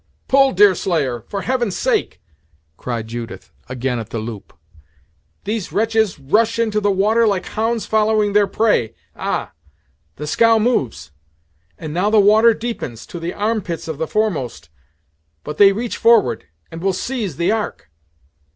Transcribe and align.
"Pull, 0.27 0.51
Deerslayer, 0.53 1.25
for 1.27 1.43
Heaven's 1.43 1.77
sake!" 1.77 2.19
cried 2.75 3.07
Judith, 3.07 3.51
again 3.69 3.99
at 3.99 4.09
the 4.09 4.17
loop. 4.17 4.51
"These 5.43 5.71
wretches 5.71 6.17
rush 6.17 6.57
into 6.57 6.81
the 6.81 6.89
water 6.89 7.27
like 7.27 7.45
hounds 7.49 7.85
following 7.85 8.33
their 8.33 8.47
prey! 8.47 8.95
Ah 9.15 9.51
the 10.15 10.25
scow 10.25 10.57
moves! 10.57 11.11
and 11.77 11.93
now, 11.93 12.09
the 12.09 12.19
water 12.19 12.55
deepens, 12.55 13.05
to 13.05 13.19
the 13.19 13.35
arm 13.35 13.61
pits 13.61 13.87
of 13.87 13.99
the 13.99 14.07
foremost, 14.07 14.69
but 15.43 15.59
they 15.59 15.71
reach 15.71 15.97
forward, 15.97 16.45
and 16.71 16.81
will 16.81 16.93
seize 16.93 17.37
the 17.37 17.51
Ark!" 17.51 17.91